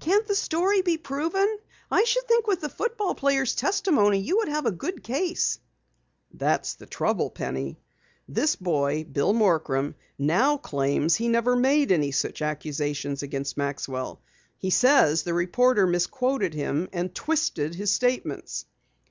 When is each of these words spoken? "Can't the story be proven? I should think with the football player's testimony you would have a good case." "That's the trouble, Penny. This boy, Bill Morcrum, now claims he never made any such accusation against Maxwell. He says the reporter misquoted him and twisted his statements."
"Can't 0.00 0.26
the 0.26 0.34
story 0.34 0.80
be 0.80 0.96
proven? 0.96 1.58
I 1.90 2.04
should 2.04 2.26
think 2.26 2.46
with 2.46 2.62
the 2.62 2.70
football 2.70 3.14
player's 3.14 3.54
testimony 3.54 4.18
you 4.18 4.38
would 4.38 4.48
have 4.48 4.64
a 4.64 4.70
good 4.72 5.04
case." 5.04 5.58
"That's 6.32 6.76
the 6.76 6.86
trouble, 6.86 7.28
Penny. 7.28 7.78
This 8.26 8.56
boy, 8.56 9.04
Bill 9.04 9.34
Morcrum, 9.34 9.94
now 10.16 10.56
claims 10.56 11.14
he 11.16 11.28
never 11.28 11.54
made 11.54 11.92
any 11.92 12.10
such 12.10 12.40
accusation 12.40 13.18
against 13.20 13.58
Maxwell. 13.58 14.22
He 14.56 14.70
says 14.70 15.24
the 15.24 15.34
reporter 15.34 15.86
misquoted 15.86 16.54
him 16.54 16.88
and 16.90 17.14
twisted 17.14 17.74
his 17.74 17.90
statements." 17.90 18.64